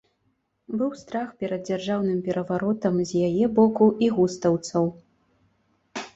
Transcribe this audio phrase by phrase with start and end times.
[0.81, 4.85] Быў страх перад дзяржаўным пераваротам з яе боку і густаўцаў.